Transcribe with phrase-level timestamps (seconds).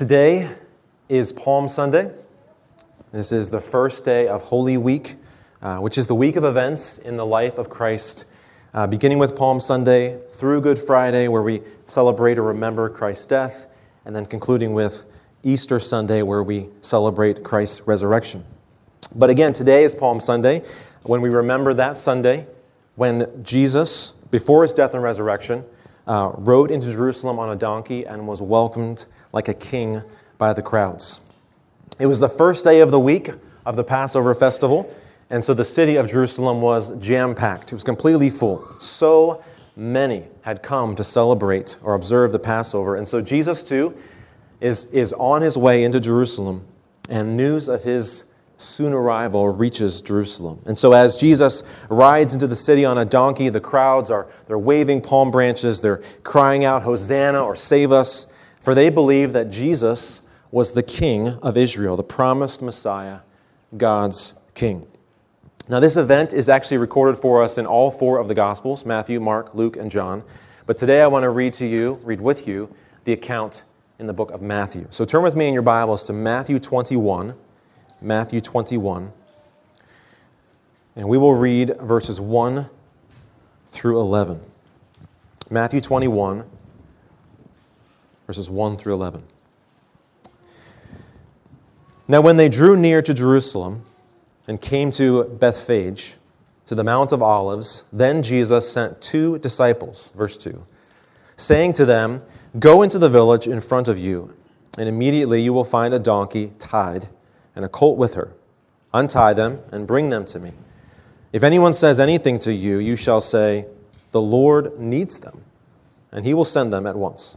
[0.00, 0.48] Today
[1.10, 2.10] is Palm Sunday.
[3.12, 5.16] This is the first day of Holy Week,
[5.60, 8.24] uh, which is the week of events in the life of Christ,
[8.72, 13.66] uh, beginning with Palm Sunday through Good Friday, where we celebrate or remember Christ's death,
[14.06, 15.04] and then concluding with
[15.42, 18.42] Easter Sunday, where we celebrate Christ's resurrection.
[19.14, 20.62] But again, today is Palm Sunday,
[21.02, 22.46] when we remember that Sunday
[22.96, 25.62] when Jesus, before his death and resurrection,
[26.06, 30.02] uh, rode into Jerusalem on a donkey and was welcomed like a king
[30.38, 31.20] by the crowds.
[31.98, 33.30] It was the first day of the week
[33.66, 34.94] of the Passover festival,
[35.28, 37.72] and so the city of Jerusalem was jam packed.
[37.72, 38.66] It was completely full.
[38.80, 39.42] So
[39.76, 42.96] many had come to celebrate or observe the Passover.
[42.96, 43.96] And so Jesus, too,
[44.60, 46.66] is, is on his way into Jerusalem,
[47.08, 48.24] and news of his
[48.58, 50.60] soon arrival reaches Jerusalem.
[50.66, 54.58] And so as Jesus rides into the city on a donkey, the crowds are they're
[54.58, 58.32] waving palm branches, they're crying out hosanna or save us,
[58.70, 63.22] for they believe that Jesus was the king of Israel, the promised Messiah,
[63.76, 64.86] God's king.
[65.68, 69.18] Now this event is actually recorded for us in all four of the gospels, Matthew,
[69.18, 70.22] Mark, Luke, and John.
[70.66, 72.72] But today I want to read to you, read with you
[73.02, 73.64] the account
[73.98, 74.86] in the book of Matthew.
[74.90, 77.34] So turn with me in your Bibles to Matthew 21
[78.00, 79.10] Matthew 21.
[80.94, 82.70] And we will read verses 1
[83.72, 84.40] through 11.
[85.50, 86.44] Matthew 21,
[88.30, 89.24] verses 1 through 11.
[92.06, 93.82] Now, when they drew near to Jerusalem
[94.46, 96.14] and came to Bethphage,
[96.66, 100.64] to the Mount of Olives, then Jesus sent two disciples, verse 2,
[101.36, 102.20] saying to them,
[102.56, 104.32] Go into the village in front of you,
[104.78, 107.08] and immediately you will find a donkey tied
[107.56, 108.32] and a colt with her.
[108.94, 110.52] Untie them and bring them to me.
[111.32, 113.66] If anyone says anything to you, you shall say,
[114.12, 115.42] The Lord needs them,
[116.12, 117.36] and he will send them at once.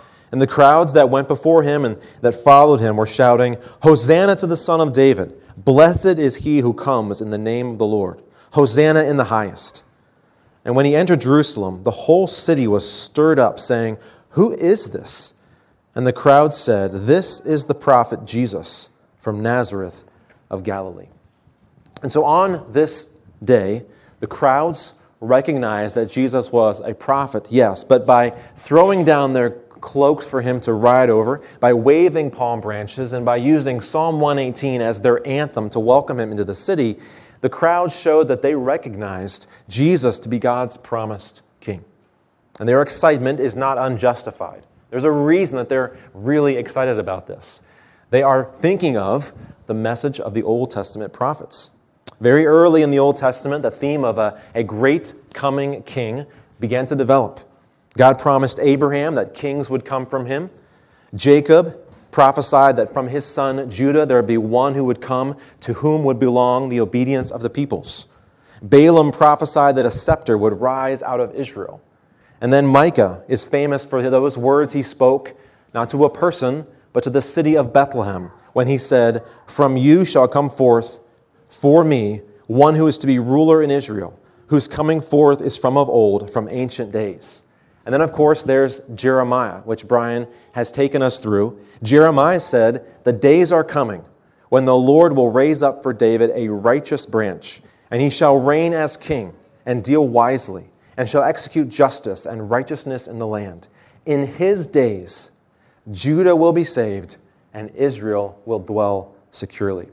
[0.31, 4.47] And the crowds that went before him and that followed him were shouting, Hosanna to
[4.47, 5.33] the Son of David!
[5.57, 8.21] Blessed is he who comes in the name of the Lord!
[8.53, 9.83] Hosanna in the highest!
[10.63, 13.97] And when he entered Jerusalem, the whole city was stirred up, saying,
[14.29, 15.33] Who is this?
[15.95, 18.89] And the crowd said, This is the prophet Jesus
[19.19, 20.03] from Nazareth
[20.49, 21.09] of Galilee.
[22.01, 23.85] And so on this day,
[24.19, 30.29] the crowds recognized that Jesus was a prophet, yes, but by throwing down their cloaks
[30.29, 35.01] for him to ride over, by waving palm branches, and by using Psalm 118 as
[35.01, 36.97] their anthem to welcome him into the city,
[37.41, 41.83] the crowd showed that they recognized Jesus to be God's promised king.
[42.59, 44.63] And their excitement is not unjustified.
[44.91, 47.63] There's a reason that they're really excited about this.
[48.11, 49.31] They are thinking of
[49.65, 51.71] the message of the Old Testament prophets.
[52.19, 56.25] Very early in the Old Testament, the theme of a, a great coming king
[56.59, 57.39] began to develop.
[57.97, 60.49] God promised Abraham that kings would come from him.
[61.13, 61.77] Jacob
[62.11, 66.03] prophesied that from his son Judah there would be one who would come to whom
[66.03, 68.07] would belong the obedience of the peoples.
[68.61, 71.81] Balaam prophesied that a scepter would rise out of Israel.
[72.41, 75.35] And then Micah is famous for those words he spoke,
[75.73, 80.03] not to a person, but to the city of Bethlehem, when he said, From you
[80.03, 80.99] shall come forth
[81.49, 85.77] for me one who is to be ruler in Israel, whose coming forth is from
[85.77, 87.43] of old, from ancient days.
[87.85, 91.59] And then, of course, there's Jeremiah, which Brian has taken us through.
[91.81, 94.03] Jeremiah said, The days are coming
[94.49, 98.73] when the Lord will raise up for David a righteous branch, and he shall reign
[98.73, 99.33] as king
[99.65, 100.65] and deal wisely,
[100.97, 103.67] and shall execute justice and righteousness in the land.
[104.05, 105.31] In his days,
[105.91, 107.17] Judah will be saved,
[107.53, 109.87] and Israel will dwell securely.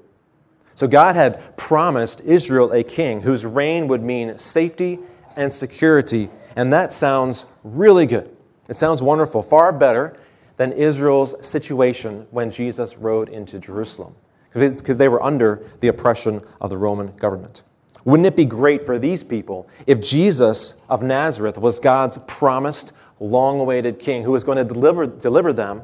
[0.75, 4.99] So God had promised Israel a king whose reign would mean safety
[5.37, 8.37] and security, and that sounds really good.
[8.69, 10.17] It sounds wonderful, far better
[10.57, 14.13] than Israel's situation when Jesus rode into Jerusalem,
[14.53, 17.63] because they were under the oppression of the Roman government.
[18.05, 23.61] Wouldn't it be great for these people if Jesus of Nazareth was God's promised long
[23.61, 25.81] awaited king who was going to deliver, deliver them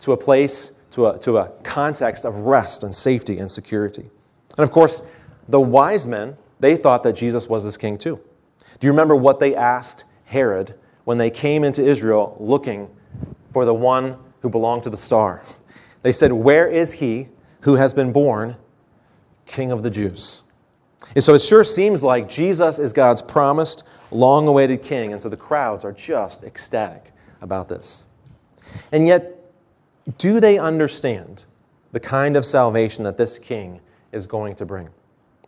[0.00, 4.08] to a place, to a, to a context of rest and safety and security.
[4.56, 5.02] And of course,
[5.50, 8.18] the wise men, they thought that Jesus was this king too.
[8.80, 12.88] Do you remember what they asked Herod when they came into Israel looking
[13.50, 15.42] for the one who belonged to the star?
[16.02, 17.28] They said, Where is he
[17.60, 18.56] who has been born
[19.46, 20.42] King of the Jews?
[21.14, 25.12] And so it sure seems like Jesus is God's promised, long awaited king.
[25.12, 28.04] And so the crowds are just ecstatic about this.
[28.92, 29.30] And yet,
[30.18, 31.44] do they understand
[31.92, 33.80] the kind of salvation that this king
[34.12, 34.88] is going to bring?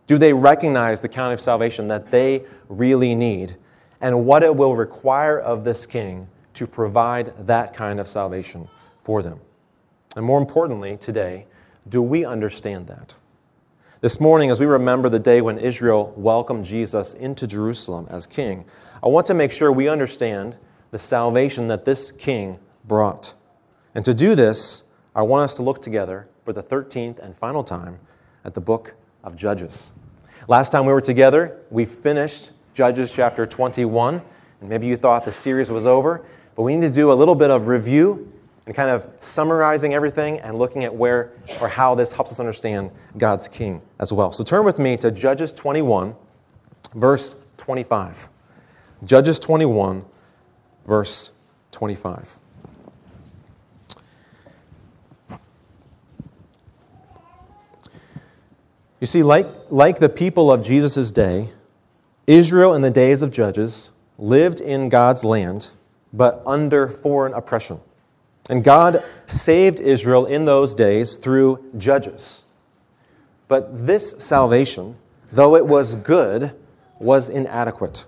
[0.05, 3.57] Do they recognize the kind of salvation that they really need
[4.01, 8.67] and what it will require of this king to provide that kind of salvation
[9.01, 9.39] for them?
[10.15, 11.45] And more importantly, today,
[11.87, 13.17] do we understand that?
[14.01, 18.65] This morning, as we remember the day when Israel welcomed Jesus into Jerusalem as king,
[19.03, 20.57] I want to make sure we understand
[20.91, 23.33] the salvation that this king brought.
[23.95, 24.83] And to do this,
[25.15, 27.99] I want us to look together for the 13th and final time
[28.45, 28.93] at the book
[29.23, 29.91] of Judges.
[30.47, 34.21] Last time we were together, we finished Judges chapter 21,
[34.61, 36.23] and maybe you thought the series was over,
[36.55, 38.31] but we need to do a little bit of review
[38.67, 42.91] and kind of summarizing everything and looking at where or how this helps us understand
[43.17, 44.31] God's king as well.
[44.31, 46.15] So turn with me to Judges 21,
[46.93, 48.29] verse 25.
[49.05, 50.05] Judges 21,
[50.85, 51.31] verse
[51.71, 52.37] 25.
[58.99, 61.49] You see, like, like the people of Jesus' day,
[62.27, 65.71] Israel in the days of Judges lived in God's land,
[66.11, 67.79] but under foreign oppression.
[68.49, 72.43] And God saved Israel in those days through judges.
[73.47, 74.97] But this salvation,
[75.31, 76.53] though it was good,
[76.99, 78.05] was inadequate.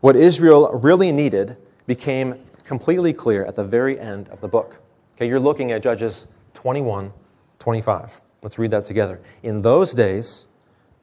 [0.00, 1.56] What Israel really needed
[1.86, 4.80] became completely clear at the very end of the book.
[5.16, 7.12] Okay, you're looking at Judges 21,
[7.58, 8.20] 25.
[8.42, 9.20] Let's read that together.
[9.42, 10.46] In those days,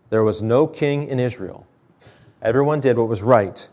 [0.10, 1.68] there was no king in Israel.
[2.42, 3.68] Everyone did what was right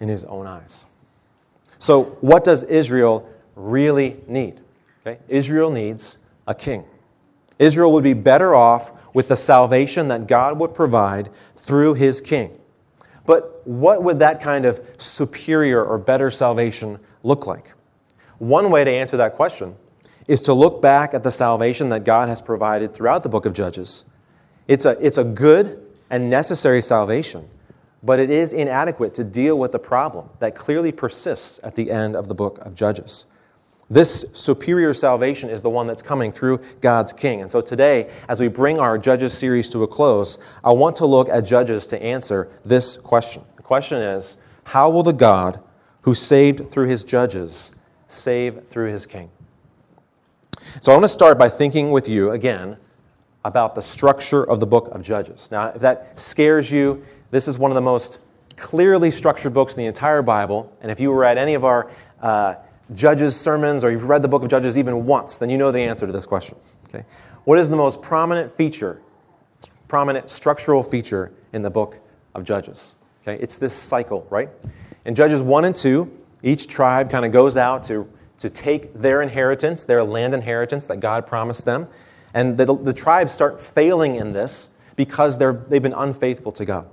[0.00, 0.86] in his own eyes.
[1.78, 4.60] So, what does Israel really need.
[5.04, 5.18] Okay?
[5.28, 6.84] Israel needs a king.
[7.58, 12.56] Israel would be better off with the salvation that God would provide through his king.
[13.24, 17.72] But what would that kind of superior or better salvation look like?
[18.38, 19.74] One way to answer that question
[20.28, 23.54] is to look back at the salvation that God has provided throughout the book of
[23.54, 24.04] Judges.
[24.68, 27.48] It's a, it's a good and necessary salvation,
[28.06, 32.14] but it is inadequate to deal with the problem that clearly persists at the end
[32.14, 33.26] of the book of Judges.
[33.90, 37.40] This superior salvation is the one that's coming through God's King.
[37.40, 41.06] And so today, as we bring our Judges series to a close, I want to
[41.06, 43.42] look at Judges to answer this question.
[43.56, 45.60] The question is How will the God
[46.02, 47.72] who saved through his judges
[48.06, 49.30] save through his King?
[50.80, 52.76] So I want to start by thinking with you again
[53.44, 55.48] about the structure of the book of Judges.
[55.52, 58.20] Now, if that scares you, this is one of the most
[58.56, 60.72] clearly structured books in the entire Bible.
[60.80, 61.90] And if you were at any of our
[62.20, 62.54] uh,
[62.94, 65.80] Judges sermons or you've read the book of Judges even once, then you know the
[65.80, 66.56] answer to this question.
[66.88, 67.04] Okay?
[67.44, 69.00] What is the most prominent feature,
[69.88, 71.98] prominent structural feature in the book
[72.34, 72.94] of Judges?
[73.22, 73.42] Okay?
[73.42, 74.48] It's this cycle, right?
[75.04, 76.10] In Judges 1 and 2,
[76.42, 78.08] each tribe kind of goes out to,
[78.38, 81.88] to take their inheritance, their land inheritance that God promised them.
[82.34, 86.88] And the, the tribes start failing in this because they're, they've been unfaithful to God.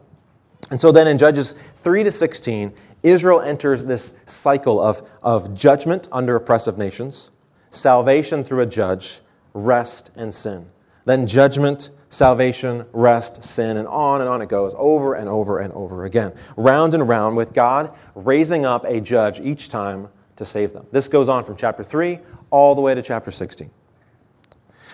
[0.72, 2.74] And so then in Judges 3 to 16,
[3.04, 7.32] Israel enters this cycle of, of judgment under oppressive nations,
[7.72, 9.20] salvation through a judge,
[9.54, 10.66] rest and sin.
[11.06, 15.74] Then judgment, salvation, rest, sin, and on and on it goes, over and over and
[15.74, 16.32] over again.
[16.56, 20.86] Round and round, with God raising up a judge each time to save them.
[20.92, 22.20] This goes on from chapter 3
[22.52, 23.70] all the way to chapter 16.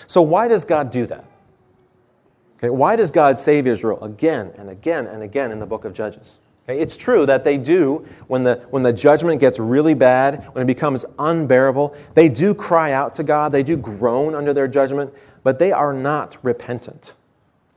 [0.07, 1.25] So, why does God do that?
[2.59, 5.93] Okay, why does God save Israel again and again and again in the book of
[5.93, 6.41] Judges?
[6.67, 10.61] Okay, it's true that they do, when the, when the judgment gets really bad, when
[10.61, 15.13] it becomes unbearable, they do cry out to God, they do groan under their judgment,
[15.41, 17.13] but they are not repentant.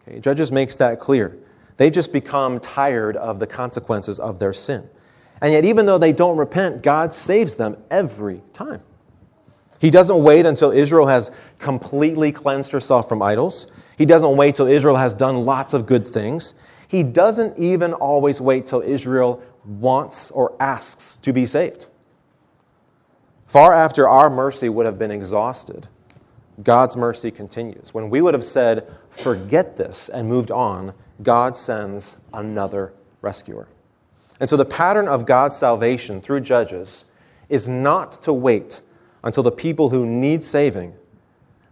[0.06, 1.38] Okay, Judges makes that clear.
[1.76, 4.88] They just become tired of the consequences of their sin.
[5.40, 8.82] And yet, even though they don't repent, God saves them every time.
[9.78, 13.66] He doesn't wait until Israel has completely cleansed herself from idols.
[13.96, 16.54] He doesn't wait till Israel has done lots of good things.
[16.88, 21.86] He doesn't even always wait till Israel wants or asks to be saved.
[23.46, 25.88] Far after our mercy would have been exhausted,
[26.62, 27.94] God's mercy continues.
[27.94, 33.68] When we would have said, forget this, and moved on, God sends another rescuer.
[34.40, 37.06] And so the pattern of God's salvation through judges
[37.48, 38.80] is not to wait
[39.22, 40.94] until the people who need saving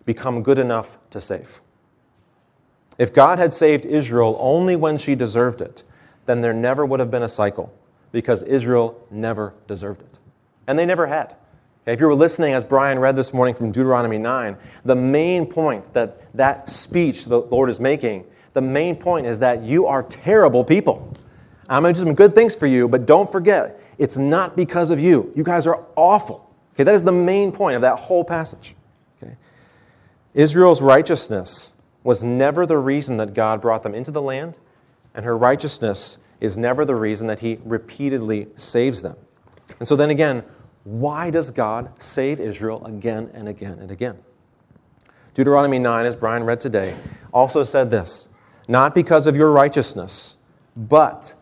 [0.05, 1.61] become good enough to save.
[3.01, 5.85] If God had saved Israel only when she deserved it,
[6.27, 7.73] then there never would have been a cycle
[8.13, 10.19] because Israel never deserved it.
[10.67, 11.35] And they never had.
[11.87, 14.55] If you were listening as Brian read this morning from Deuteronomy 9,
[14.85, 19.63] the main point that that speech the Lord is making, the main point is that
[19.63, 21.11] you are terrible people.
[21.71, 24.91] I'm going to do some good things for you, but don't forget, it's not because
[24.91, 25.33] of you.
[25.35, 26.55] You guys are awful.
[26.75, 28.75] Okay, that is the main point of that whole passage.
[29.23, 29.37] Okay?
[30.35, 34.59] Israel's righteousness was never the reason that God brought them into the land,
[35.15, 39.17] and her righteousness is never the reason that he repeatedly saves them.
[39.79, 40.45] And so then again,
[40.85, 44.19] why does God save Israel again and again and again?
[45.35, 46.95] Deuteronomy 9, as Brian read today,
[47.33, 48.29] also said this
[48.67, 50.39] Not because of your righteousness,
[50.77, 51.35] but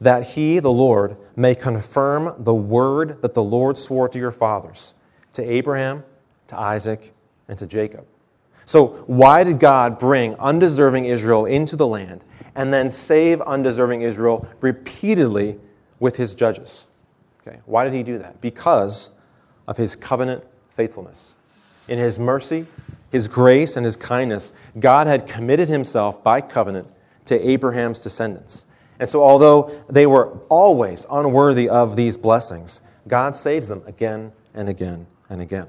[0.00, 4.94] that he, the Lord, may confirm the word that the Lord swore to your fathers,
[5.32, 6.04] to Abraham,
[6.48, 7.14] to Isaac,
[7.48, 8.06] and to Jacob.
[8.66, 12.24] So, why did God bring undeserving Israel into the land
[12.56, 15.58] and then save undeserving Israel repeatedly
[16.00, 16.84] with his judges?
[17.46, 18.40] Okay, why did he do that?
[18.40, 19.12] Because
[19.68, 20.44] of his covenant
[20.74, 21.36] faithfulness.
[21.86, 22.66] In his mercy,
[23.12, 26.90] his grace, and his kindness, God had committed himself by covenant
[27.26, 28.66] to Abraham's descendants.
[28.98, 34.68] And so, although they were always unworthy of these blessings, God saves them again and
[34.68, 35.68] again and again.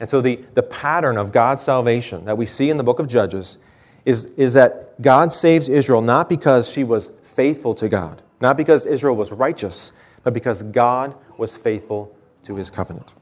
[0.00, 3.06] And so, the, the pattern of God's salvation that we see in the book of
[3.06, 3.58] Judges
[4.04, 8.86] is, is that God saves Israel not because she was faithful to God, not because
[8.86, 9.92] Israel was righteous,
[10.24, 13.14] but because God was faithful to his covenant.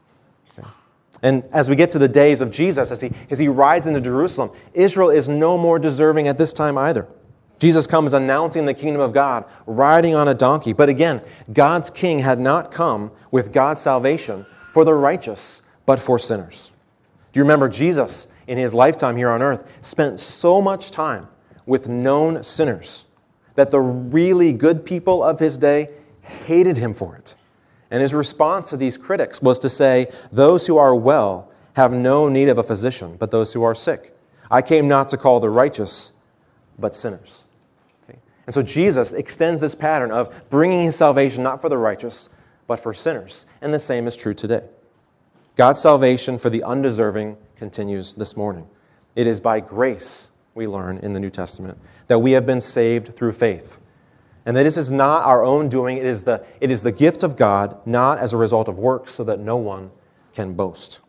[1.23, 4.01] And as we get to the days of Jesus, as he, as he rides into
[4.01, 7.09] Jerusalem, Israel is no more deserving at this time either.
[7.59, 10.73] Jesus comes announcing the kingdom of God, riding on a donkey.
[10.73, 16.19] But again, God's king had not come with God's salvation for the righteous, but for
[16.19, 16.73] sinners.
[17.33, 21.27] Do you remember Jesus in his lifetime here on earth spent so much time
[21.65, 23.07] with known sinners
[23.55, 25.89] that the really good people of his day
[26.21, 27.37] hated him for it?
[27.91, 32.29] And his response to these critics was to say, Those who are well have no
[32.29, 34.15] need of a physician, but those who are sick.
[34.51, 36.13] I came not to call the righteous,
[36.79, 37.47] but sinners.
[38.09, 42.29] And so Jesus extends this pattern of bringing his salvation not for the righteous,
[42.67, 43.47] but for sinners.
[43.63, 44.65] And the same is true today.
[45.59, 48.69] God's salvation for the undeserving continues this morning.
[49.17, 53.17] It is by grace, we learn in the New Testament, that we have been saved
[53.17, 53.81] through faith.
[54.47, 57.25] And that this is not our own doing, it is, the, it is the gift
[57.25, 59.91] of God, not as a result of works, so that no one
[60.33, 61.01] can boast.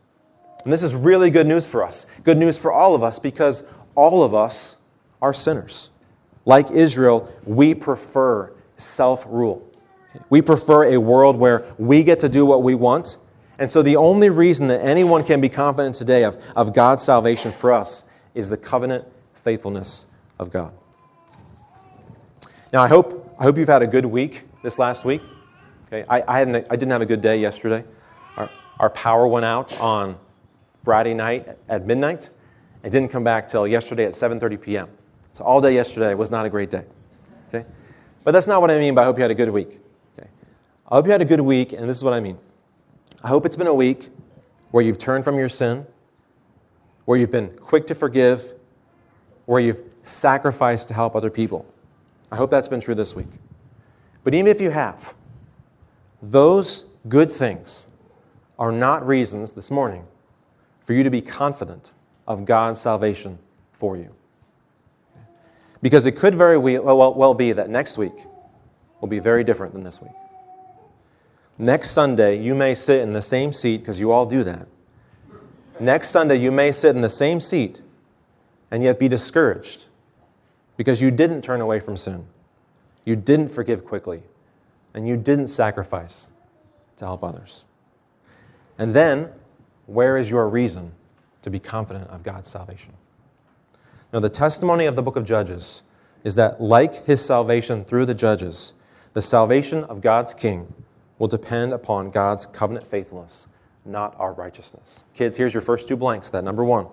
[0.64, 2.08] And this is really good news for us.
[2.24, 4.78] Good news for all of us because all of us
[5.22, 5.92] are sinners.
[6.46, 9.72] Like Israel, we prefer self rule.
[10.32, 13.18] We prefer a world where we get to do what we want.
[13.60, 17.52] And so the only reason that anyone can be confident today of, of God's salvation
[17.52, 20.06] for us is the covenant faithfulness
[20.40, 20.74] of God.
[22.72, 25.22] Now, I hope, I hope you've had a good week this last week.
[25.88, 27.84] Okay, I, I, hadn't, I didn't have a good day yesterday.
[28.38, 28.50] Our,
[28.80, 30.18] our power went out on
[30.84, 32.30] Friday night at midnight.
[32.84, 34.88] It didn't come back till yesterday at 7.30 p.m.
[35.34, 36.86] So all day yesterday was not a great day.
[37.50, 37.66] Okay?
[38.24, 39.80] But that's not what I mean by I hope you had a good week.
[40.18, 40.30] Okay?
[40.88, 42.38] I hope you had a good week, and this is what I mean.
[43.24, 44.10] I hope it's been a week
[44.72, 45.86] where you've turned from your sin,
[47.06, 48.54] where you've been quick to forgive,
[49.46, 51.66] where you've sacrificed to help other people.
[52.32, 53.28] I hope that's been true this week.
[54.24, 55.14] But even if you have,
[56.22, 57.88] those good things
[58.58, 60.06] are not reasons this morning
[60.82, 61.94] for you to be confident
[62.28, 63.40] of God's salvation
[63.74, 64.14] for you.
[65.82, 68.14] Because it could very well, be that next week
[69.02, 70.12] will be very different than this week.
[71.62, 74.70] Next Sunday, you may sit in the same seat, because you all do that.
[75.78, 77.82] Next Sunday, you may sit in the same seat
[78.72, 79.88] and yet be discouraged
[80.78, 82.26] because you didn't turn away from sin.
[83.04, 84.24] You didn't forgive quickly,
[84.94, 86.28] and you didn't sacrifice
[86.96, 87.66] to help others.
[88.78, 89.30] And then,
[89.86, 90.94] where is your reason
[91.42, 92.94] to be confident of God's salvation?
[94.14, 95.84] Now, the testimony of the book of Judges
[96.24, 98.74] is that, like his salvation through the judges,
[99.12, 100.74] the salvation of God's king
[101.20, 103.48] will depend upon God's covenant faithfulness,
[103.86, 105.06] not our righteousness.
[105.14, 106.30] Kids, here's your first two blanks.
[106.32, 106.88] That number one,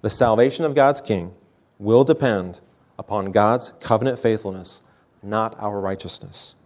[0.00, 1.32] the salvation of God's king
[1.78, 2.60] will depend
[2.98, 4.82] upon God's covenant faithfulness,
[5.22, 6.56] not our righteousness.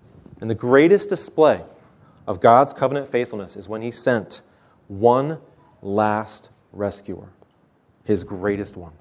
[0.40, 1.62] And the greatest display
[2.26, 4.42] of God's covenant faithfulness is when he sent
[4.88, 5.38] one
[5.82, 7.28] last rescuer,
[8.04, 8.92] his greatest one.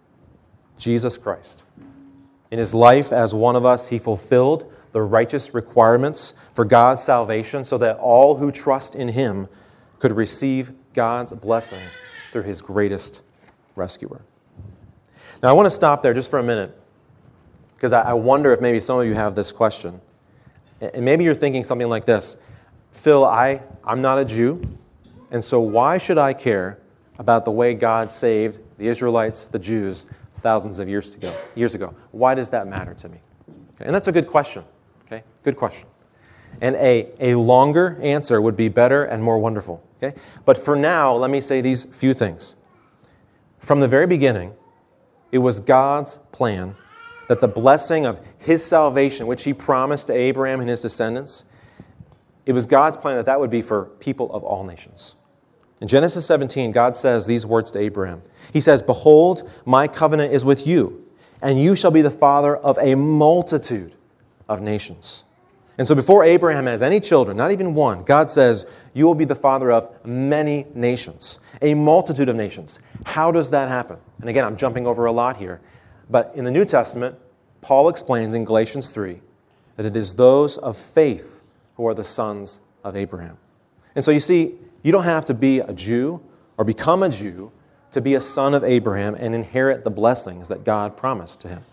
[0.78, 1.66] Jesus Christ.
[2.52, 7.66] In his life as one of us, he fulfilled the righteous requirements for God's salvation
[7.66, 9.50] so that all who trust in him
[10.00, 11.82] could receive God's blessing
[12.32, 13.22] through his greatest
[13.76, 14.22] rescuer.
[15.42, 16.78] Now, I want to stop there just for a minute
[17.76, 20.00] because I wonder if maybe some of you have this question.
[20.80, 22.42] And maybe you're thinking something like this
[22.92, 24.62] Phil, I, I'm not a Jew,
[25.32, 26.80] And so, why should I care
[27.18, 30.06] about the way God saved the Israelites, the Jews,
[30.38, 31.36] thousands of years ago?
[31.56, 31.96] Years ago?
[32.12, 33.18] Why does that matter to me?
[33.76, 34.64] Okay, and that's a good question.
[35.08, 35.88] Okay, good question.
[36.62, 39.84] And a, a longer answer would be better and more wonderful.
[40.02, 40.18] Okay?
[40.46, 42.58] But for now, let me say these few things.
[43.60, 44.54] From the very beginning,
[45.32, 46.76] it was God's plan
[47.28, 51.46] that the blessing of his salvation, which he promised to Abraham and his descendants,
[52.46, 55.16] it was God's plan that that would be for people of all nations.
[55.80, 60.46] In Genesis 17, God says these words to Abraham He says, Behold, my covenant is
[60.46, 61.06] with you,
[61.42, 63.94] and you shall be the father of a multitude
[64.54, 65.26] of nations.
[65.78, 69.26] And so, before Abraham has any children, not even one, God says, You will be
[69.26, 72.80] the father of many nations, a multitude of nations.
[73.06, 73.98] How does that happen?
[74.22, 75.62] And again, I'm jumping over a lot here.
[76.12, 77.16] But in the New Testament,
[77.62, 79.20] Paul explains in Galatians 3
[79.78, 81.42] that it is those of faith
[81.76, 83.38] who are the sons of Abraham.
[83.96, 86.22] And so, you see, you don't have to be a Jew
[86.58, 87.52] or become a Jew
[87.92, 91.66] to be a son of Abraham and inherit the blessings that God promised to him.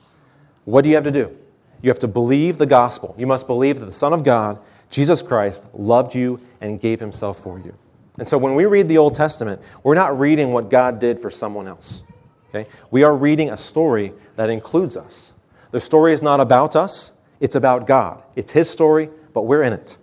[0.65, 1.37] What do you have to do?
[1.83, 3.15] You have to believe the gospel.
[3.19, 4.59] You must believe that the Son of God,
[4.91, 7.75] Jesus Christ, loved you and gave himself for you.
[8.19, 11.31] And so when we read the Old Testament, we're not reading what God did for
[11.31, 12.03] someone else.
[12.51, 12.69] Okay?
[12.91, 15.35] We are reading a story that includes us.
[15.71, 18.23] The story is not about us, it's about God.
[18.37, 19.97] It's His story, but we're in it.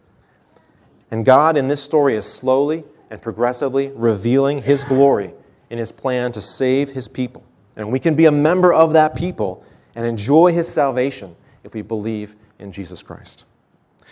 [1.12, 5.34] And God in this story is slowly and progressively revealing His glory
[5.70, 7.44] in His plan to save His people.
[7.76, 9.64] And we can be a member of that people
[9.96, 11.36] and enjoy His salvation
[11.68, 13.46] if we believe in Jesus Christ.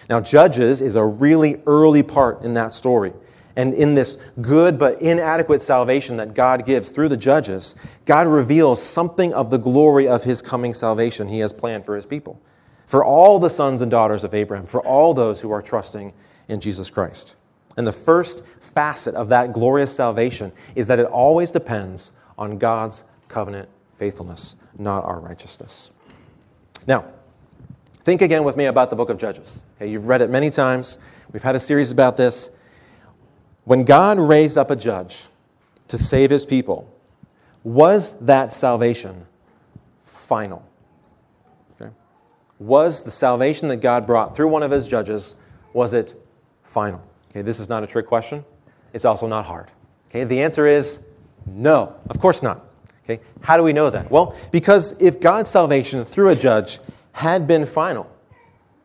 [0.10, 3.14] Now, Judges is a really early part in that story.
[3.56, 8.84] And in this good but inadequate salvation that God gives through the judges, God reveals
[8.84, 12.40] something of the glory of his coming salvation he has planned for his people.
[12.86, 16.14] For all the sons and daughters of Abraham, for all those who are trusting
[16.50, 17.38] in Jesus Christ.
[17.78, 23.06] And the first facet of that glorious salvation is that it always depends on God's
[23.30, 25.92] covenant faithfulness, not our righteousness.
[26.86, 27.06] Now,
[28.06, 29.64] Think again with me about the book of Judges.
[29.76, 31.00] Okay, you've read it many times.
[31.34, 32.56] We've had a series about this.
[33.64, 35.26] When God raised up a judge
[35.88, 36.88] to save his people,
[37.64, 39.26] was that salvation
[40.04, 40.64] final?
[41.82, 41.92] Okay.
[42.60, 45.34] Was the salvation that God brought through one of his judges,
[45.74, 46.14] was it
[46.64, 47.02] final?
[47.32, 48.46] Okay, this is not a trick question.
[48.94, 49.72] It's also not hard.
[50.12, 51.04] Okay, the answer is
[51.48, 52.66] no, of course not.
[53.04, 54.12] Okay, how do we know that?
[54.12, 56.78] Well, because if God's salvation through a judge
[57.16, 58.12] had been final,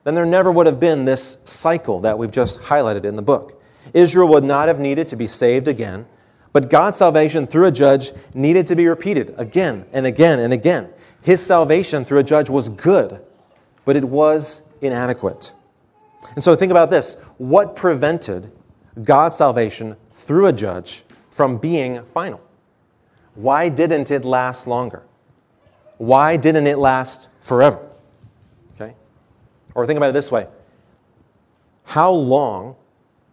[0.05, 3.61] then there never would have been this cycle that we've just highlighted in the book.
[3.93, 6.07] Israel would not have needed to be saved again,
[6.53, 10.89] but God's salvation through a judge needed to be repeated again and again and again.
[11.23, 13.21] His salvation through a judge was good,
[13.85, 15.53] but it was inadequate.
[16.37, 18.53] And so think about this what prevented
[19.03, 22.41] God's salvation through a judge from being final?
[23.35, 25.03] Why didn't it last longer?
[25.99, 27.90] Why didn't it last forever?
[29.75, 30.47] Or think about it this way
[31.85, 32.77] How long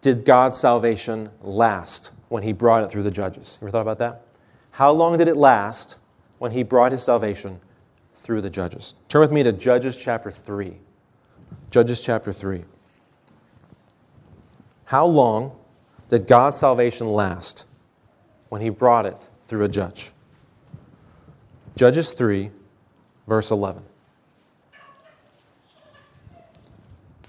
[0.01, 3.57] did God's salvation last when He brought it through the judges?
[3.61, 4.21] Ever thought about that?
[4.71, 5.97] How long did it last
[6.39, 7.59] when He brought His salvation
[8.15, 8.95] through the judges?
[9.09, 10.77] Turn with me to Judges chapter 3.
[11.71, 12.63] Judges chapter 3.
[14.85, 15.51] How long
[16.09, 17.65] did God's salvation last
[18.49, 20.11] when He brought it through a judge?
[21.75, 22.49] Judges 3,
[23.27, 23.83] verse 11.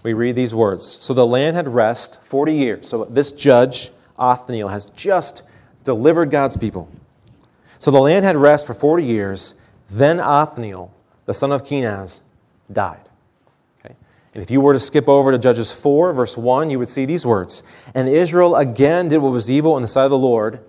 [0.03, 2.89] We read these words So the land had rest 40 years.
[2.89, 5.43] So this judge, Othniel, has just
[5.85, 6.89] delivered God's people.
[7.79, 9.55] So the land had rest for 40 years.
[9.91, 10.93] Then Othniel,
[11.27, 12.23] the son of Kenaz,
[12.71, 13.09] died.
[13.81, 13.95] Okay?
[14.35, 17.05] And if you were to skip over to Judges 4, verse 1, you would see
[17.05, 17.63] these words
[17.95, 20.61] And Israel again did what was evil in the sight of the Lord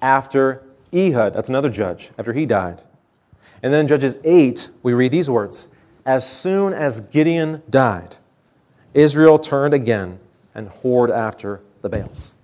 [0.00, 2.82] after Ehud, that's another judge, after he died.
[3.62, 5.68] And then in Judges 8, we read these words
[6.04, 8.16] As soon as Gideon died,
[8.94, 10.18] Israel turned again
[10.54, 12.34] and whored after the Baals.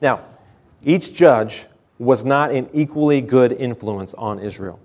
[0.00, 0.22] Now,
[0.84, 1.66] each judge
[1.98, 4.78] was not an equally good influence on Israel.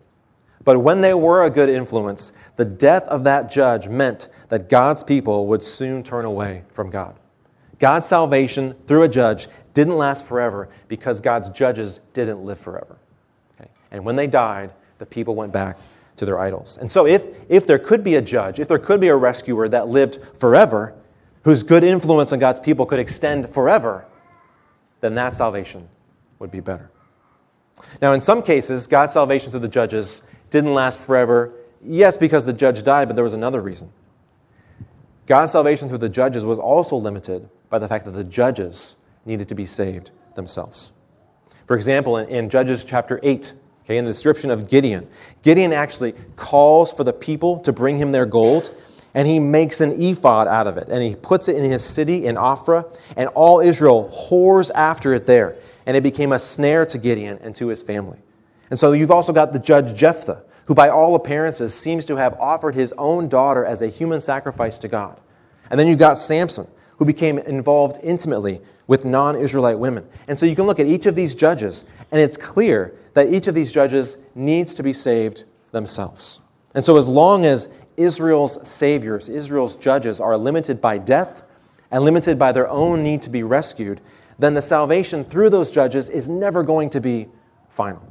[0.64, 5.04] But when they were a good influence, the death of that judge meant that God's
[5.04, 7.16] people would soon turn away from God.
[7.80, 12.98] God's salvation through a judge didn't last forever because God's judges didn't live forever.
[13.60, 13.70] Okay?
[13.92, 15.78] And when they died, the people went back
[16.16, 16.78] to their idols.
[16.78, 19.68] And so, if, if there could be a judge, if there could be a rescuer
[19.70, 20.94] that lived forever,
[21.44, 24.06] whose good influence on God's people could extend forever,
[25.02, 25.88] then that salvation
[26.40, 26.90] would be better.
[28.02, 31.54] Now, in some cases, God's salvation through the judges didn't last forever.
[31.84, 33.92] Yes, because the judge died, but there was another reason.
[35.26, 38.96] God's salvation through the judges was also limited by the fact that the judges
[39.26, 40.92] needed to be saved themselves.
[41.66, 45.08] For example, in, in Judges chapter 8, okay, in the description of Gideon,
[45.42, 48.74] Gideon actually calls for the people to bring him their gold,
[49.14, 52.26] and he makes an ephod out of it, and he puts it in his city
[52.26, 56.98] in Ophrah, and all Israel whores after it there, and it became a snare to
[56.98, 58.20] Gideon and to his family.
[58.70, 62.40] And so you've also got the judge Jephthah, who by all appearances seems to have
[62.40, 65.20] offered his own daughter as a human sacrifice to God.
[65.70, 66.68] And then you've got Samson,
[66.98, 70.08] who became involved intimately with non Israelite women.
[70.28, 73.48] And so you can look at each of these judges, and it's clear that each
[73.48, 76.42] of these judges needs to be saved themselves.
[76.76, 81.44] And so, as long as Israel's saviors, Israel's judges, are limited by death
[81.92, 84.02] and limited by their own need to be rescued,
[84.40, 87.28] then the salvation through those judges is never going to be
[87.70, 88.02] final.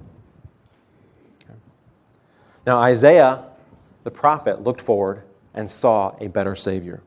[2.64, 3.44] Now, Isaiah,
[4.04, 7.02] the prophet, looked forward and saw a better Savior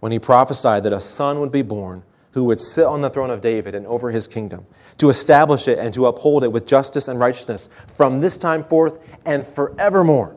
[0.00, 2.02] when he prophesied that a son would be born
[2.34, 4.66] who would sit on the throne of David and over his kingdom,
[4.98, 8.98] to establish it and to uphold it with justice and righteousness from this time forth
[9.24, 10.36] and forevermore.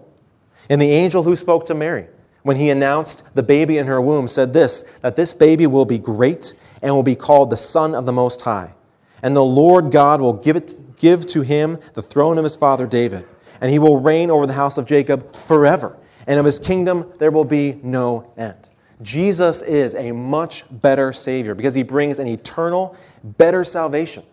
[0.70, 2.08] And the angel who spoke to Mary,
[2.44, 5.98] when he announced the baby in her womb, said this that this baby will be
[5.98, 8.76] great and will be called the Son of the Most High.
[9.24, 12.86] And the Lord God will give, it, give to him the throne of his father
[12.86, 13.26] David,
[13.60, 17.32] and he will reign over the house of Jacob forever, and of his kingdom there
[17.32, 18.70] will be no end.
[19.02, 24.24] Jesus is a much better Savior because he brings an eternal, better salvation.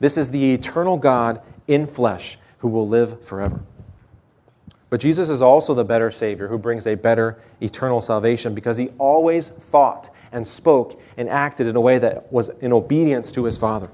[0.00, 3.60] This is the eternal God in flesh who will live forever.
[4.90, 8.88] But Jesus is also the better Savior who brings a better eternal salvation because he
[8.98, 13.58] always thought and spoke and acted in a way that was in obedience to his
[13.58, 13.90] Father.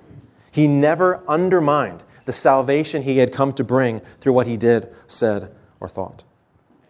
[0.52, 5.52] He never undermined the salvation he had come to bring through what he did, said,
[5.80, 6.22] or thought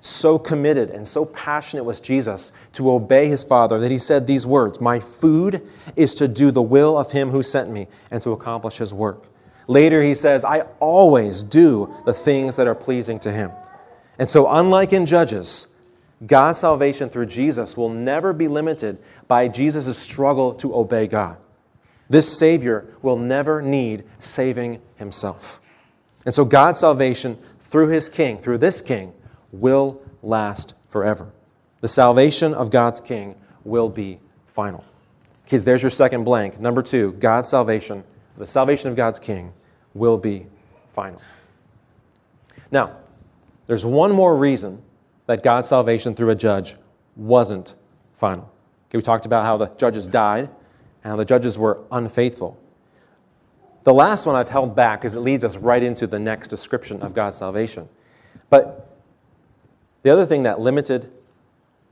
[0.05, 4.47] so committed and so passionate was Jesus to obey his Father that he said these
[4.47, 8.33] words My food is to do the will of him who sent me and to
[8.33, 9.27] accomplish his work.
[9.67, 13.51] Later, he says, I always do the things that are pleasing to him.
[14.19, 15.69] And so, unlike in Judges,
[16.27, 21.38] God's salvation through Jesus will never be limited by Jesus' struggle to obey God.
[22.11, 25.62] This Savior will never need saving himself.
[26.27, 29.14] And so, God's salvation through his King, through this King,
[29.61, 31.31] will last forever.
[31.81, 34.85] The salvation of God's King will be final.
[35.47, 36.59] Kids, there's your second blank.
[36.59, 38.05] Number two, God's salvation,
[38.37, 39.53] the salvation of God's King,
[39.93, 40.47] will be
[40.88, 41.21] final.
[42.71, 42.97] Now,
[43.67, 44.83] there's one more reason
[45.27, 46.77] that God's salvation through a judge
[47.17, 47.77] wasn't
[48.14, 48.51] final.
[48.88, 50.51] Okay, we talked about how the judges died
[51.03, 52.59] and how the judges were unfaithful.
[53.85, 57.03] The last one I've held back because it leads us right into the next description
[57.03, 57.88] of God's salvation.
[58.49, 58.94] But
[60.05, 61.11] the other thing that limited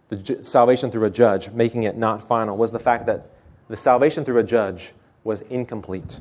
[0.09, 3.27] the salvation through a judge, making it not final, was the fact that
[3.68, 4.92] the salvation through a judge
[5.25, 6.20] was incomplete.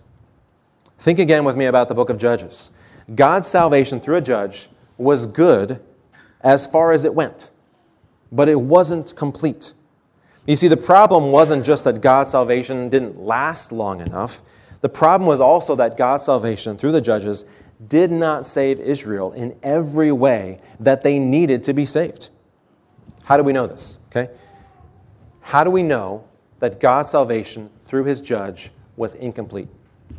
[0.99, 2.71] Think again with me about the book of Judges.
[3.13, 5.81] God's salvation through a judge was good
[6.39, 7.51] as far as it went,
[8.31, 9.73] but it wasn't complete.
[10.45, 14.41] You see, the problem wasn't just that God's salvation didn't last long enough.
[14.79, 17.43] The problem was also that God's salvation through the judges
[17.87, 22.29] did not save Israel in every way that they needed to be saved.
[23.23, 23.99] How do we know this?
[24.09, 24.31] Okay?
[25.41, 26.23] How do we know
[26.59, 29.67] that God's salvation through his judge was incomplete?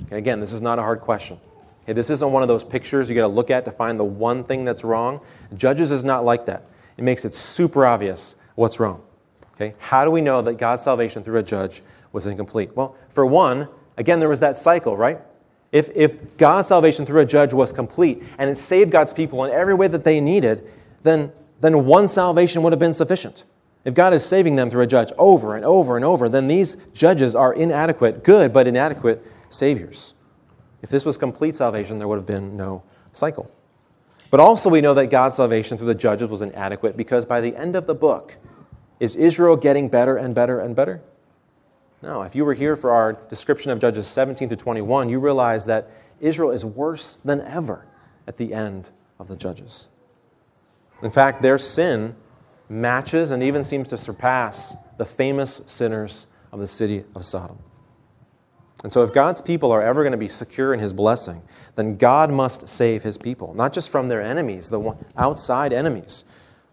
[0.07, 1.39] Okay, again, this is not a hard question.
[1.85, 4.05] Okay, this isn't one of those pictures you got to look at to find the
[4.05, 5.21] one thing that's wrong.
[5.57, 6.65] Judges is not like that.
[6.97, 9.03] It makes it super obvious what's wrong.
[9.55, 9.75] Okay?
[9.79, 12.75] How do we know that God's salvation through a judge was incomplete?
[12.77, 15.21] Well, for one, again, there was that cycle, right?
[15.73, 19.51] If, if God's salvation through a judge was complete and it saved God's people in
[19.51, 20.71] every way that they needed,
[21.03, 23.45] then, then one salvation would have been sufficient.
[23.85, 26.77] If God is saving them through a judge over and over and over, then these
[26.93, 30.15] judges are inadequate, good but inadequate saviors.
[30.83, 33.51] If this was complete salvation, there would have been no cycle.
[34.31, 37.55] But also, we know that God's salvation through the judges was inadequate because by the
[37.57, 38.37] end of the book,
[39.01, 41.03] is Israel getting better and better and better?
[42.03, 45.67] No, if you were here for our description of Judges 17 to 21, you realize
[45.67, 45.89] that
[46.21, 47.87] Israel is worse than ever
[48.27, 49.89] at the end of the Judges.
[51.03, 52.17] In fact, their sin
[52.69, 57.59] matches and even seems to surpass the famous sinners of the city of Sodom.
[58.83, 61.41] And so, if God's people are ever going to be secure in his blessing,
[61.77, 66.25] then God must save his people, not just from their enemies, the outside enemies,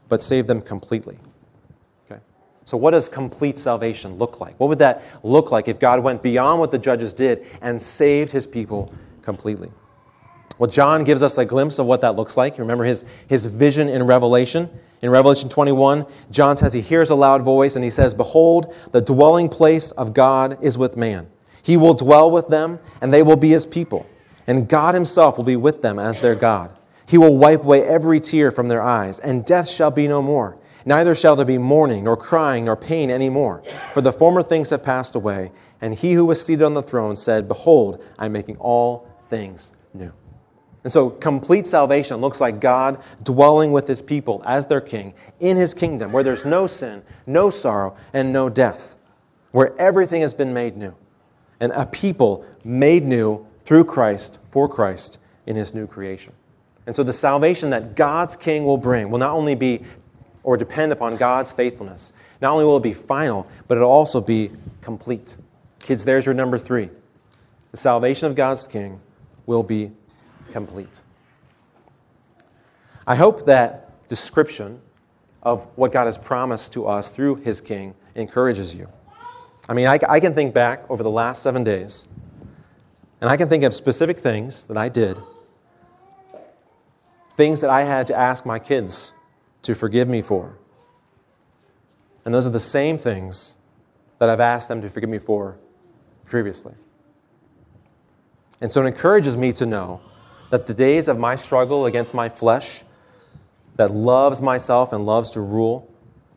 [0.08, 1.20] but save them completely.
[2.70, 4.54] So, what does complete salvation look like?
[4.60, 8.32] What would that look like if God went beyond what the judges did and saved
[8.32, 9.72] his people completely?
[10.60, 12.60] Well, John gives us a glimpse of what that looks like.
[12.60, 14.70] Remember his, his vision in Revelation?
[15.02, 19.02] In Revelation 21, John says he hears a loud voice and he says, Behold, the
[19.02, 21.28] dwelling place of God is with man.
[21.64, 24.06] He will dwell with them, and they will be his people.
[24.46, 26.70] And God himself will be with them as their God.
[27.08, 30.56] He will wipe away every tear from their eyes, and death shall be no more.
[30.86, 33.64] Neither shall there be mourning, nor crying, nor pain any more,
[33.94, 35.52] for the former things have passed away.
[35.82, 39.74] And he who was seated on the throne said, Behold, I am making all things
[39.94, 40.12] new.
[40.84, 45.58] And so, complete salvation looks like God dwelling with his people as their king in
[45.58, 48.96] his kingdom, where there's no sin, no sorrow, and no death,
[49.52, 50.96] where everything has been made new
[51.60, 56.34] and a people made new through Christ, for Christ, in his new creation.
[56.86, 59.84] And so the salvation that God's King will bring will not only be
[60.50, 64.50] or depend upon God's faithfulness, not only will it be final, but it'll also be
[64.82, 65.38] complete.
[65.78, 66.90] Kids, there's your number three.
[67.70, 69.00] The salvation of God's King
[69.46, 69.92] will be
[70.50, 71.04] complete.
[73.06, 74.82] I hope that description
[75.44, 78.88] of what God has promised to us through his King encourages you.
[79.70, 82.08] I mean, I, I can think back over the last seven days,
[83.22, 85.16] and I can think of specific things that I did,
[87.34, 89.14] things that I had to ask my kids
[89.64, 90.58] to forgive me for.
[92.26, 93.58] And those are the same things
[94.20, 95.58] that I've asked them to forgive me for
[96.26, 96.74] previously.
[98.62, 100.02] And so it encourages me to know
[100.50, 102.84] that the days of my struggle against my flesh,
[103.76, 105.90] that loves myself and loves to rule,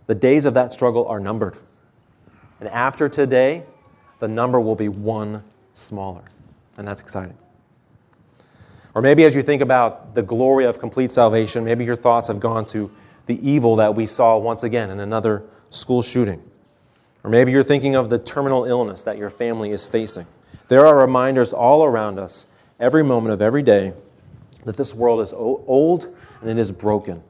[0.07, 1.57] the days of that struggle are numbered.
[2.61, 3.65] And after today,
[4.21, 5.43] the number will be one
[5.75, 6.23] smaller.
[6.77, 7.37] And that's exciting.
[8.95, 12.39] Or maybe as you think about the glory of complete salvation, maybe your thoughts have
[12.39, 12.91] gone to
[13.33, 16.43] the evil that we saw once again in another school shooting.
[17.25, 20.27] Or maybe you're thinking of the terminal illness that your family is facing.
[20.69, 23.95] There are reminders all around us, every moment of every day,
[24.67, 27.23] that this world is old and it is broken.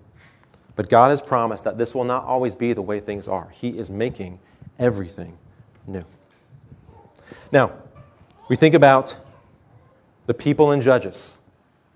[0.74, 3.48] But God has promised that this will not always be the way things are.
[3.52, 4.40] He is making
[4.78, 5.36] everything
[5.86, 6.04] new.
[7.52, 7.72] Now,
[8.48, 9.16] we think about
[10.26, 11.38] the people in Judges.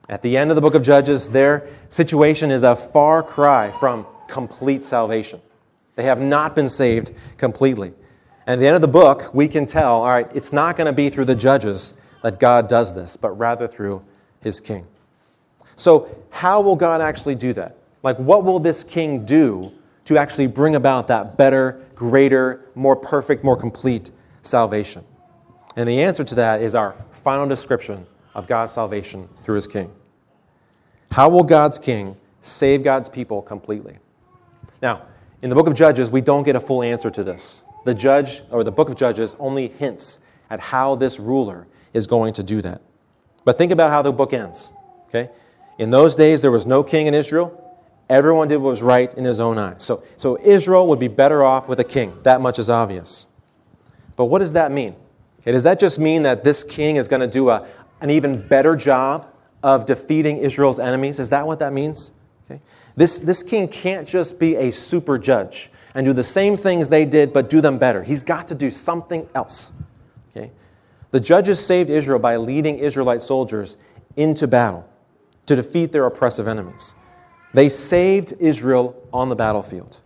[0.08, 4.06] At the end of the book of Judges, their situation is a far cry from
[4.28, 5.40] complete salvation.
[5.96, 7.92] They have not been saved completely.
[8.46, 10.86] And at the end of the book, we can tell all right, it's not going
[10.86, 14.02] to be through the judges that God does this, but rather through
[14.42, 14.86] his king.
[15.74, 17.76] So, how will God actually do that?
[18.02, 19.72] Like, what will this king do
[20.04, 24.10] to actually bring about that better, greater, more perfect, more complete
[24.42, 25.04] salvation?
[25.74, 29.90] And the answer to that is our final description of God's salvation through his king.
[31.10, 33.96] How will God's king save God's people completely?
[34.82, 35.06] Now,
[35.40, 37.64] in the book of Judges, we don't get a full answer to this.
[37.86, 40.20] The judge or the book of Judges only hints
[40.50, 42.82] at how this ruler is going to do that.
[43.44, 44.72] But think about how the book ends.
[45.08, 45.30] Okay?
[45.78, 47.62] In those days, there was no king in Israel.
[48.10, 49.82] Everyone did what was right in his own eyes.
[49.82, 52.12] So, so Israel would be better off with a king.
[52.22, 53.28] That much is obvious.
[54.14, 54.94] But what does that mean?
[55.40, 57.66] Okay, does that just mean that this king is going to do a,
[58.06, 59.26] an even better job
[59.64, 61.18] of defeating Israel's enemies?
[61.18, 62.12] Is that what that means?
[62.48, 62.60] Okay.
[62.94, 67.04] This, this king can't just be a super judge and do the same things they
[67.04, 68.04] did, but do them better.
[68.04, 69.72] He's got to do something else.
[70.30, 70.52] Okay?
[71.10, 73.76] The judges saved Israel by leading Israelite soldiers
[74.16, 74.88] into battle
[75.46, 76.94] to defeat their oppressive enemies.
[77.54, 80.00] They saved Israel on the battlefield.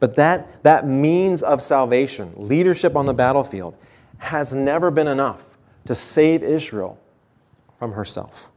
[0.00, 3.76] But that, that means of salvation, leadership on the battlefield,
[4.18, 5.44] has never been enough
[5.86, 6.98] to save Israel
[7.78, 8.50] from herself,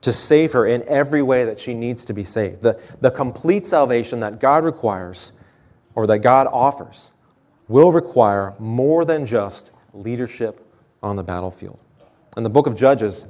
[0.00, 2.62] to save her in every way that she needs to be saved.
[2.62, 5.32] The, the complete salvation that God requires
[5.94, 7.12] or that God offers
[7.68, 10.60] will require more than just leadership
[11.02, 11.78] on the battlefield.
[12.36, 13.26] And the book of Judges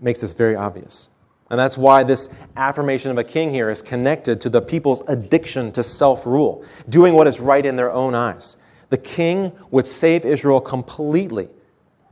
[0.00, 1.10] makes this very obvious.
[1.50, 5.70] And that's why this affirmation of a king here is connected to the people's addiction
[5.72, 8.56] to self rule, doing what is right in their own eyes.
[8.88, 11.48] The king would save Israel completely,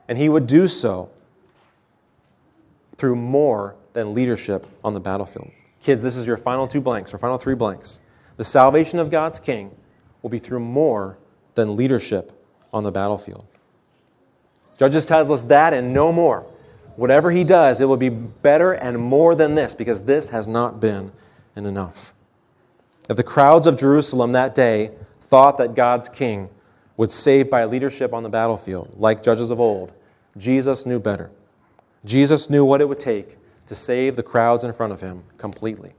[0.08, 1.10] and he would do so
[3.00, 5.50] through more than leadership on the battlefield.
[5.80, 8.00] Kids, this is your final two blanks, or final three blanks.
[8.36, 9.74] The salvation of God's king
[10.20, 11.16] will be through more
[11.54, 12.30] than leadership
[12.74, 13.46] on the battlefield.
[14.76, 16.46] Judges tells us that and no more.
[16.96, 20.78] Whatever he does, it will be better and more than this because this has not
[20.78, 21.10] been
[21.56, 22.14] enough.
[23.08, 26.48] If the crowds of Jerusalem that day thought that God's king
[26.96, 29.92] would save by leadership on the battlefield, like judges of old,
[30.36, 31.30] Jesus knew better.
[32.04, 33.36] Jesus knew what it would take
[33.66, 35.92] to save the crowds in front of him completely.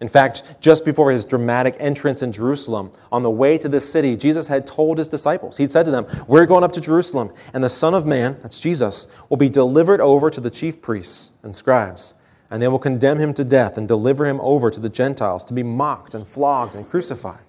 [0.00, 4.16] In fact, just before his dramatic entrance in Jerusalem, on the way to this city,
[4.16, 7.62] Jesus had told his disciples, He'd said to them, We're going up to Jerusalem, and
[7.62, 11.54] the Son of Man, that's Jesus, will be delivered over to the chief priests and
[11.54, 12.14] scribes,
[12.50, 15.54] and they will condemn him to death and deliver him over to the Gentiles to
[15.54, 17.44] be mocked and flogged and crucified,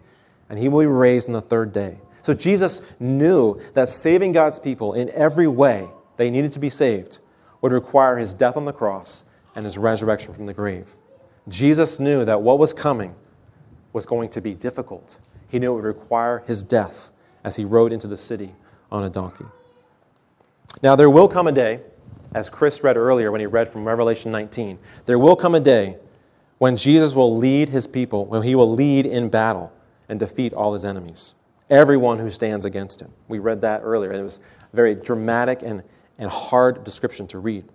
[0.49, 1.97] and he will be raised on the third day.
[2.21, 7.19] So Jesus knew that saving God's people in every way they needed to be saved
[7.65, 9.23] would require his death on the cross
[9.55, 10.97] and his resurrection from the grave.
[11.49, 13.15] Jesus knew that what was coming
[13.91, 15.17] was going to be difficult.
[15.47, 17.11] He knew it would require his death
[17.43, 18.53] as he rode into the city
[18.91, 19.45] on a donkey.
[20.83, 21.79] Now, there will come a day,
[22.35, 25.97] as Chris read earlier when he read from Revelation 19, there will come a day
[26.59, 29.73] when Jesus will lead his people, when he will lead in battle
[30.07, 31.33] and defeat all his enemies,
[31.71, 33.11] everyone who stands against him.
[33.27, 34.11] We read that earlier.
[34.11, 35.81] It was very dramatic and,
[36.17, 37.65] and hard description to read.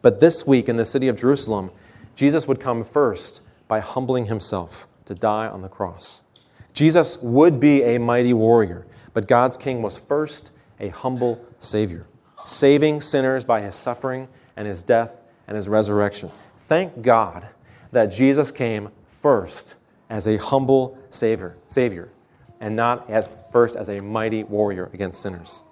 [0.00, 1.70] But this week in the city of Jerusalem,
[2.14, 6.24] Jesus would come first by humbling himself to die on the cross.
[6.72, 12.06] Jesus would be a mighty warrior, but God's king was first a humble Savior,
[12.46, 16.30] saving sinners by his suffering and his death and his resurrection.
[16.58, 17.46] Thank God
[17.92, 19.76] that Jesus came first
[20.10, 22.10] as a humble savior, savior
[22.62, 25.64] and not as first as a mighty warrior against sinners.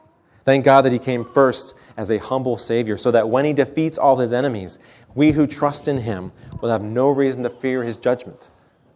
[0.44, 3.98] Thank God that he came first as a humble savior so that when he defeats
[3.98, 4.78] all his enemies,
[5.14, 8.48] we who trust in him will have no reason to fear his judgment,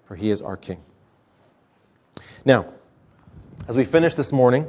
[0.05, 0.81] for he is our king.
[2.45, 2.67] Now,
[3.69, 4.67] as we finish this morning,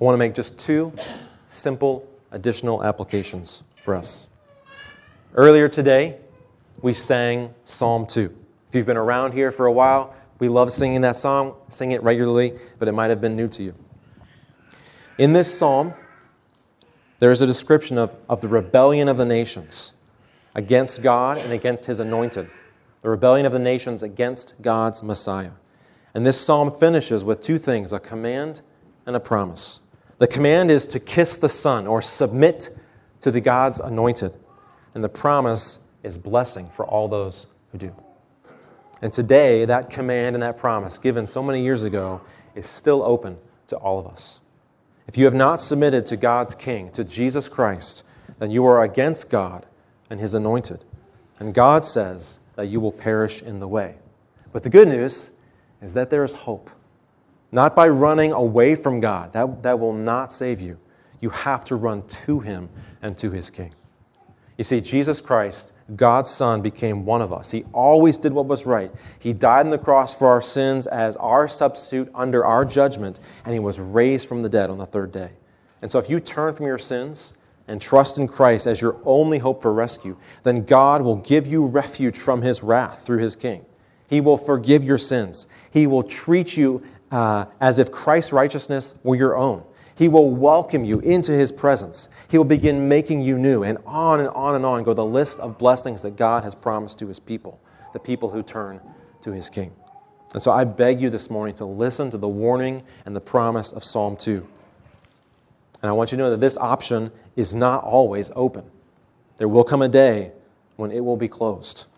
[0.00, 0.92] I want to make just two
[1.46, 4.26] simple additional applications for us.
[5.34, 6.16] Earlier today,
[6.82, 8.34] we sang Psalm 2.
[8.68, 12.02] If you've been around here for a while, we love singing that song, sing it
[12.02, 13.74] regularly, but it might have been new to you.
[15.20, 15.92] In this psalm,
[17.18, 19.92] there is a description of, of the rebellion of the nations
[20.54, 22.48] against God and against his anointed,
[23.02, 25.50] the rebellion of the nations against God's Messiah.
[26.14, 28.62] And this psalm finishes with two things a command
[29.04, 29.80] and a promise.
[30.16, 32.70] The command is to kiss the Son or submit
[33.20, 34.32] to the God's anointed.
[34.94, 37.94] And the promise is blessing for all those who do.
[39.02, 42.22] And today, that command and that promise given so many years ago
[42.54, 44.40] is still open to all of us.
[45.10, 48.06] If you have not submitted to God's King, to Jesus Christ,
[48.38, 49.66] then you are against God
[50.08, 50.84] and His anointed.
[51.40, 53.96] And God says that you will perish in the way.
[54.52, 55.32] But the good news
[55.82, 56.70] is that there is hope.
[57.50, 60.78] Not by running away from God, that, that will not save you.
[61.20, 62.68] You have to run to Him
[63.02, 63.74] and to His King.
[64.60, 67.50] You see, Jesus Christ, God's Son, became one of us.
[67.50, 68.92] He always did what was right.
[69.18, 73.54] He died on the cross for our sins as our substitute under our judgment, and
[73.54, 75.30] He was raised from the dead on the third day.
[75.80, 79.38] And so, if you turn from your sins and trust in Christ as your only
[79.38, 83.64] hope for rescue, then God will give you refuge from His wrath through His King.
[84.10, 85.46] He will forgive your sins.
[85.70, 89.64] He will treat you uh, as if Christ's righteousness were your own.
[90.00, 92.08] He will welcome you into His presence.
[92.30, 95.38] He will begin making you new, and on and on and on go the list
[95.40, 97.60] of blessings that God has promised to His people,
[97.92, 98.80] the people who turn
[99.20, 99.70] to His King.
[100.32, 103.72] And so I beg you this morning to listen to the warning and the promise
[103.72, 104.48] of Psalm 2.
[105.82, 108.64] And I want you to know that this option is not always open.
[109.36, 110.32] There will come a day
[110.76, 111.88] when it will be closed.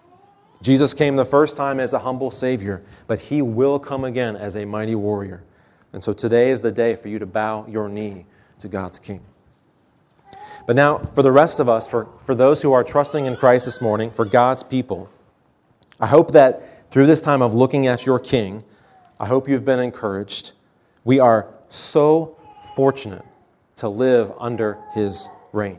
[0.61, 4.57] Jesus came the first time as a humble Savior, but He will come again as
[4.57, 5.45] a mighty warrior.
[5.93, 8.27] And so today is the day for you to bow your knee
[8.61, 9.21] to God's King.
[10.67, 13.65] But now, for the rest of us, for, for those who are trusting in Christ
[13.65, 15.11] this morning, for God's people,
[15.99, 18.63] I hope that through this time of looking at your King,
[19.19, 20.53] I hope you've been encouraged.
[21.05, 22.37] We are so
[22.77, 23.25] fortunate
[23.77, 25.79] to live under his reign.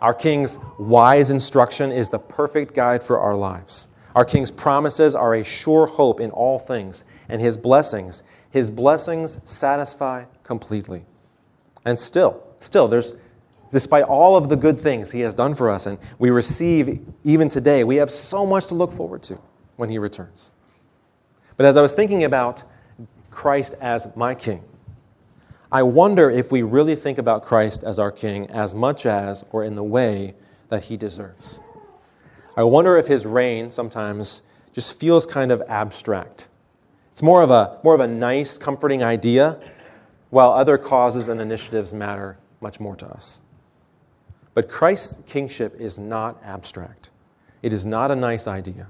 [0.00, 3.88] Our King's wise instruction is the perfect guide for our lives.
[4.14, 9.40] Our King's promises are a sure hope in all things, and his blessings his blessings
[9.44, 11.04] satisfy completely.
[11.84, 13.14] And still, still, there's,
[13.70, 17.48] despite all of the good things He has done for us and we receive even
[17.48, 19.38] today, we have so much to look forward to
[19.76, 20.52] when He returns.
[21.56, 22.62] But as I was thinking about
[23.30, 24.62] Christ as my King,
[25.70, 29.64] I wonder if we really think about Christ as our King as much as or
[29.64, 30.34] in the way
[30.68, 31.60] that He deserves.
[32.56, 36.48] I wonder if His reign sometimes just feels kind of abstract
[37.16, 39.58] it's more of a, more of a nice, comforting idea,
[40.28, 43.40] while other causes and initiatives matter much more to us.
[44.52, 47.12] But Christ's kingship is not abstract,
[47.62, 48.88] it is not a nice idea.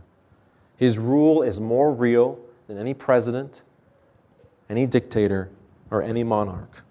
[0.76, 3.62] His rule is more real than any president,
[4.68, 5.48] any dictator,
[5.92, 6.82] or any monarch.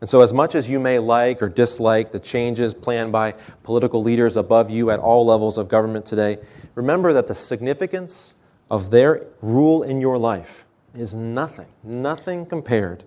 [0.00, 3.32] And so, as much as you may like or dislike the changes planned by
[3.64, 6.38] political leaders above you at all levels of government today,
[6.74, 8.36] remember that the significance
[8.70, 10.64] of their rule in your life
[10.94, 13.04] is nothing, nothing compared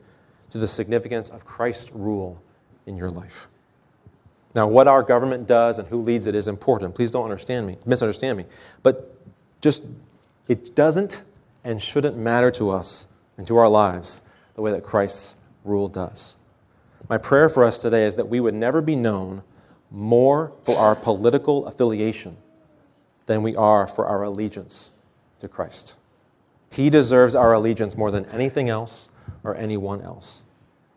[0.51, 2.41] to the significance of Christ's rule
[2.85, 3.47] in your life.
[4.55, 6.95] Now, what our government does and who leads it is important.
[6.95, 8.45] Please don't understand me, misunderstand me.
[8.83, 9.15] But
[9.61, 9.85] just,
[10.47, 11.23] it doesn't
[11.63, 13.07] and shouldn't matter to us
[13.37, 14.21] and to our lives
[14.55, 16.35] the way that Christ's rule does.
[17.09, 19.43] My prayer for us today is that we would never be known
[19.89, 22.37] more for our political affiliation
[23.25, 24.91] than we are for our allegiance
[25.39, 25.97] to Christ.
[26.73, 29.09] He deserves our allegiance more than anything else
[29.43, 30.45] or anyone else.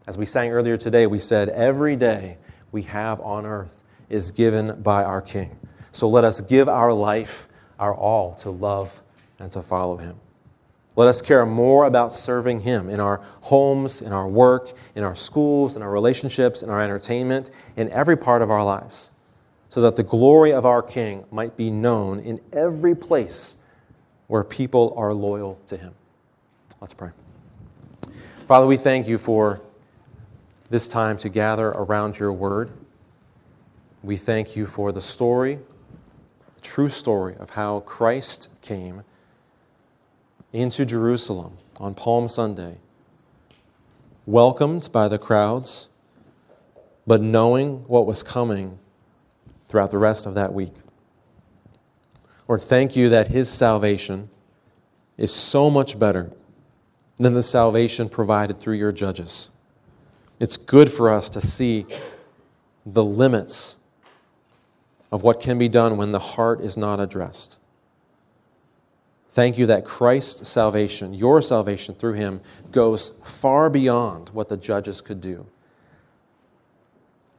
[0.07, 2.39] As we sang earlier today, we said, Every day
[2.73, 5.59] we have on earth is given by our King.
[5.93, 7.47] So let us give our life,
[7.79, 9.03] our all, to love
[9.39, 10.19] and to follow him.
[10.97, 15.15] Let us care more about serving Him in our homes, in our work, in our
[15.15, 19.11] schools, in our relationships, in our entertainment, in every part of our lives,
[19.69, 23.59] so that the glory of our King might be known in every place
[24.27, 25.95] where people are loyal to Him.
[26.81, 27.11] Let's pray.
[28.47, 29.61] Father, we thank you for
[30.69, 32.71] this time to gather around your word.
[34.03, 35.59] We thank you for the story,
[36.55, 39.03] the true story of how Christ came
[40.53, 42.79] into Jerusalem on Palm Sunday,
[44.27, 45.89] welcomed by the crowds,
[47.07, 48.79] but knowing what was coming
[49.69, 50.73] throughout the rest of that week.
[52.49, 54.31] Lord, thank you that his salvation
[55.17, 56.31] is so much better
[57.17, 59.51] than the salvation provided through your judges.
[60.39, 61.87] It's good for us to see
[62.85, 63.77] the limits
[65.11, 67.59] of what can be done when the heart is not addressed.
[69.31, 72.41] Thank you that Christ's salvation, your salvation through him,
[72.71, 75.47] goes far beyond what the judges could do.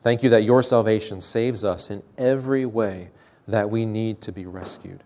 [0.04, 3.10] Thank you that your salvation saves us in every way
[3.48, 5.04] that we need to be rescued.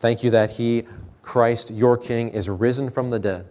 [0.00, 0.84] Thank you that he,
[1.22, 3.48] Christ, your King, is risen from the dead,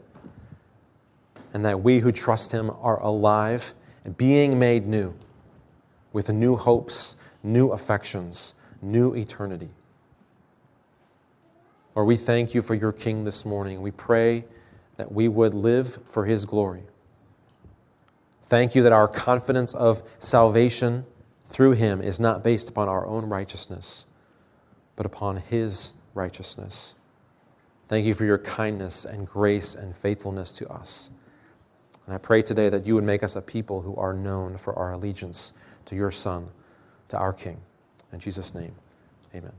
[1.54, 3.74] and that we who trust him are alive
[4.06, 5.14] and being made new
[6.14, 9.70] with new hopes, new affections, new eternity.
[11.96, 13.82] Lord, we thank you for your King this morning.
[13.82, 14.46] We pray
[14.96, 16.84] that we would live for his glory.
[18.44, 21.06] Thank you that our confidence of salvation
[21.48, 24.06] through him is not based upon our own righteousness,
[24.96, 26.96] but upon his righteousness.
[27.88, 31.10] Thank you for your kindness and grace and faithfulness to us.
[32.06, 34.78] And I pray today that you would make us a people who are known for
[34.78, 35.54] our allegiance
[35.86, 36.48] to your Son,
[37.10, 37.58] to our King.
[38.12, 38.74] In Jesus' name,
[39.36, 39.58] amen.